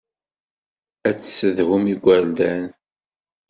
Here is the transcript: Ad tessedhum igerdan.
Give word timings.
Ad 1.07 1.15
tessedhum 1.19 1.85
igerdan. 1.93 2.63